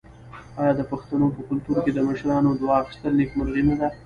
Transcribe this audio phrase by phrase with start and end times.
[0.61, 3.87] آیا د پښتنو په کلتور کې د مشرانو دعا اخیستل نیکمرغي نه ده؟